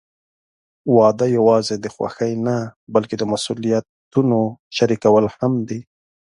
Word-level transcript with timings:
واده 0.97 1.27
یوازې 1.37 1.75
د 1.79 1.85
خوښۍ 1.95 2.33
نه، 2.47 2.57
بلکې 2.93 3.15
د 3.17 3.23
مسوولیتونو 3.31 4.39
شریکول 4.77 5.25
هم 5.37 5.53
دي. 5.67 5.79